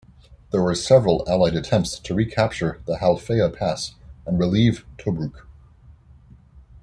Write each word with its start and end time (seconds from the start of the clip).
There 0.51 0.63
were 0.63 0.73
several 0.73 1.23
allied 1.27 1.53
attempts 1.55 1.99
to 1.99 2.15
recapture 2.15 2.81
the 2.87 2.97
Halfaya 2.97 3.55
Pass 3.55 3.93
and 4.25 4.39
relieve 4.39 4.83
Tobruk. 4.97 5.45